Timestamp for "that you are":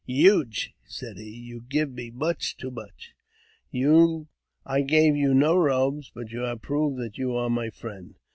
6.99-7.51